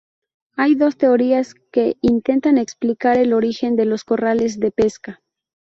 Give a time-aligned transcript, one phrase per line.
[0.57, 5.21] Hay dos teorías que intentan explicar el origen de los corrales de pesca.